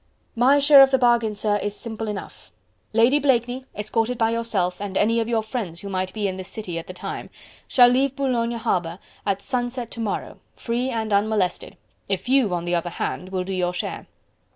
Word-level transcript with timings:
"My 0.35 0.57
share 0.57 0.81
of 0.81 0.89
the 0.89 0.97
bargain, 0.97 1.35
sir, 1.35 1.57
is 1.57 1.75
simple 1.79 2.07
enough: 2.07 2.51
Lady 2.91 3.19
Blakeney, 3.19 3.65
escorted 3.77 4.17
by 4.17 4.31
yourself 4.31 4.81
and 4.81 4.97
any 4.97 5.19
of 5.19 5.27
your 5.27 5.43
friends 5.43 5.81
who 5.81 5.89
might 5.89 6.11
be 6.11 6.27
in 6.27 6.37
this 6.37 6.47
city 6.47 6.79
at 6.79 6.87
the 6.87 6.91
time, 6.93 7.29
shall 7.67 7.87
leave 7.87 8.15
Boulogne 8.15 8.49
harbour 8.57 8.97
at 9.27 9.43
sunset 9.43 9.91
to 9.91 9.99
morrow, 9.99 10.39
free 10.55 10.89
and 10.89 11.13
unmolested, 11.13 11.77
if 12.09 12.27
you 12.27 12.51
on 12.51 12.65
the 12.65 12.73
other 12.73 12.89
hand 12.89 13.29
will 13.29 13.43
do 13.43 13.53
your 13.53 13.75
share..." 13.75 14.07